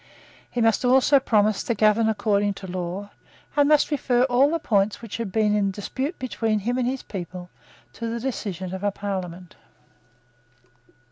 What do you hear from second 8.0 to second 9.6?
the decision of a Parliament.